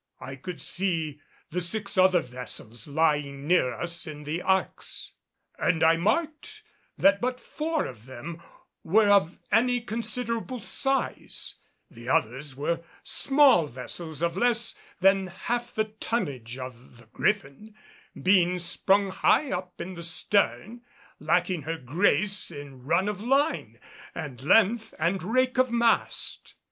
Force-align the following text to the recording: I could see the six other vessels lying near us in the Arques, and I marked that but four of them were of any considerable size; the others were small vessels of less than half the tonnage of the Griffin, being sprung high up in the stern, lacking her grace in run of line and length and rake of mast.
I 0.19 0.35
could 0.35 0.59
see 0.59 1.19
the 1.51 1.61
six 1.61 1.95
other 1.95 2.23
vessels 2.23 2.87
lying 2.87 3.45
near 3.45 3.71
us 3.75 4.07
in 4.07 4.23
the 4.23 4.41
Arques, 4.41 5.11
and 5.59 5.83
I 5.83 5.95
marked 5.95 6.63
that 6.97 7.21
but 7.21 7.39
four 7.39 7.85
of 7.85 8.07
them 8.07 8.41
were 8.83 9.09
of 9.11 9.37
any 9.51 9.79
considerable 9.79 10.59
size; 10.59 11.59
the 11.91 12.09
others 12.09 12.55
were 12.55 12.81
small 13.03 13.67
vessels 13.67 14.23
of 14.23 14.35
less 14.37 14.73
than 15.01 15.27
half 15.27 15.75
the 15.75 15.85
tonnage 15.85 16.57
of 16.57 16.97
the 16.97 17.05
Griffin, 17.05 17.75
being 18.19 18.57
sprung 18.57 19.11
high 19.11 19.51
up 19.55 19.79
in 19.79 19.93
the 19.93 20.01
stern, 20.01 20.81
lacking 21.19 21.61
her 21.61 21.77
grace 21.77 22.49
in 22.49 22.85
run 22.85 23.07
of 23.07 23.21
line 23.21 23.79
and 24.15 24.41
length 24.41 24.95
and 24.97 25.21
rake 25.21 25.59
of 25.59 25.69
mast. 25.69 26.55